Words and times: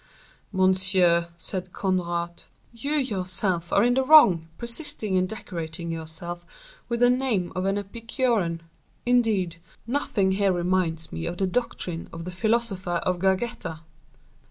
"Monsieur," 0.51 1.27
said 1.37 1.71
Conrart, 1.73 2.45
"you 2.73 2.93
yourself 2.93 3.71
are 3.71 3.83
in 3.83 3.93
the 3.93 4.03
wrong 4.03 4.47
persisting 4.57 5.13
in 5.13 5.27
decorating 5.27 5.91
yourself 5.91 6.43
with 6.89 7.01
the 7.01 7.09
name 7.11 7.51
of 7.55 7.65
an 7.65 7.77
Epicurean; 7.77 8.63
indeed, 9.05 9.57
nothing 9.85 10.31
here 10.31 10.51
reminds 10.51 11.11
me 11.11 11.27
of 11.27 11.37
the 11.37 11.45
doctrine 11.45 12.09
of 12.11 12.25
the 12.25 12.31
philosopher 12.31 12.95
of 13.05 13.19
Gargetta." 13.19 13.81